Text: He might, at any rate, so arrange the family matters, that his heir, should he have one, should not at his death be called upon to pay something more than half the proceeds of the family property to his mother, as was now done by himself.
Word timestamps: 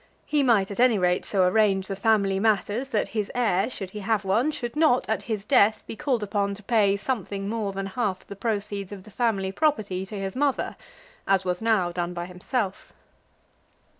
He 0.25 0.41
might, 0.41 0.71
at 0.71 0.79
any 0.79 0.97
rate, 0.97 1.25
so 1.25 1.47
arrange 1.47 1.87
the 1.87 1.95
family 1.95 2.39
matters, 2.39 2.89
that 2.89 3.09
his 3.09 3.29
heir, 3.35 3.69
should 3.69 3.91
he 3.91 3.99
have 3.99 4.25
one, 4.25 4.49
should 4.49 4.75
not 4.75 5.07
at 5.07 5.21
his 5.29 5.45
death 5.45 5.83
be 5.85 5.95
called 5.95 6.23
upon 6.23 6.55
to 6.55 6.63
pay 6.63 6.97
something 6.97 7.47
more 7.47 7.71
than 7.71 7.85
half 7.85 8.25
the 8.25 8.35
proceeds 8.35 8.91
of 8.91 9.03
the 9.03 9.11
family 9.11 9.51
property 9.51 10.03
to 10.07 10.15
his 10.17 10.35
mother, 10.35 10.75
as 11.27 11.45
was 11.45 11.61
now 11.61 11.91
done 11.91 12.15
by 12.15 12.25
himself. 12.25 12.93